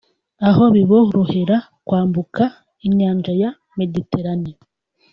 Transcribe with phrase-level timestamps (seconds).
[0.47, 2.43] aho biborohera kwambuka
[2.87, 4.51] inyanja ya Mediterane